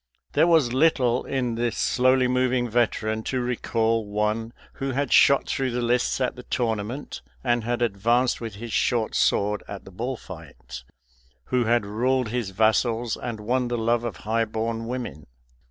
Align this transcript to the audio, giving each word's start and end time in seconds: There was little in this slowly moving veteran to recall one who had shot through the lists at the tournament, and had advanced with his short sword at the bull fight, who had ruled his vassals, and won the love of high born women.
There 0.31 0.47
was 0.47 0.73
little 0.73 1.25
in 1.25 1.53
this 1.53 1.77
slowly 1.77 2.27
moving 2.27 2.67
veteran 2.67 3.21
to 3.25 3.39
recall 3.39 4.03
one 4.03 4.51
who 4.81 4.93
had 4.93 5.13
shot 5.13 5.45
through 5.47 5.69
the 5.69 5.81
lists 5.83 6.19
at 6.19 6.35
the 6.35 6.41
tournament, 6.41 7.21
and 7.43 7.63
had 7.63 7.83
advanced 7.83 8.41
with 8.41 8.55
his 8.55 8.73
short 8.73 9.13
sword 9.13 9.61
at 9.67 9.85
the 9.85 9.91
bull 9.91 10.17
fight, 10.17 10.83
who 11.53 11.65
had 11.65 11.85
ruled 11.85 12.29
his 12.29 12.49
vassals, 12.49 13.15
and 13.15 13.39
won 13.41 13.67
the 13.67 13.77
love 13.77 14.03
of 14.03 14.17
high 14.25 14.45
born 14.45 14.87
women. 14.87 15.27